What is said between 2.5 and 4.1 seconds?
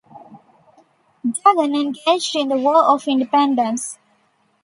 War of Independence.